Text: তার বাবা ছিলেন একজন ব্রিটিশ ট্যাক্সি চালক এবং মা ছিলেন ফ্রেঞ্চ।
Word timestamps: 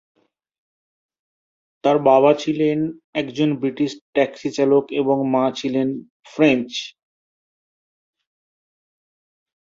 তার 1.83 1.97
বাবা 2.07 2.31
ছিলেন 2.39 2.77
একজন 3.13 3.49
ব্রিটিশ 3.61 3.91
ট্যাক্সি 4.15 4.49
চালক 4.57 4.85
এবং 5.01 5.17
মা 5.33 5.45
ছিলেন 5.59 5.87
ফ্রেঞ্চ। 6.25 6.69